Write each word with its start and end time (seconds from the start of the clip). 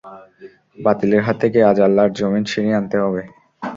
বাতিলের 0.77 1.21
হাত 1.23 1.35
থেকে 1.43 1.59
আজ 1.69 1.77
আল্লাহর 1.87 2.11
জমিন 2.19 2.43
ছিনিয়ে 2.51 2.77
আনতে 2.79 2.97
হবে। 3.03 3.21